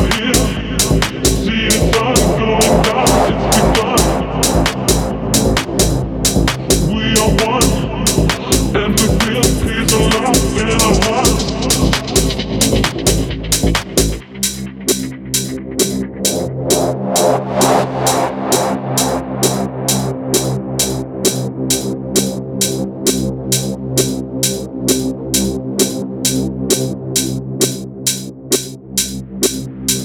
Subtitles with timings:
[0.00, 0.59] out here.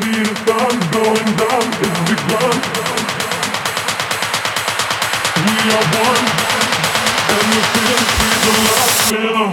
[0.00, 0.12] We
[5.72, 6.24] are one,
[7.32, 8.08] and the feeling,
[8.44, 9.48] the love, feel the